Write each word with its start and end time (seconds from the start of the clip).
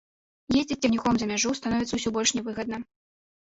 Ездзіць 0.61 0.77
цягніком 0.87 1.13
за 1.23 1.27
мяжу 1.33 1.53
становіцца 1.59 1.93
ўсё 2.01 2.13
больш 2.17 2.35
не 2.39 2.43
выгадна. 2.49 2.81